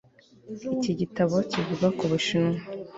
Iki 0.73 0.91
gitabo 0.99 1.35
kivuga 1.51 1.87
ku 1.97 2.03
Bushinwa 2.11 2.59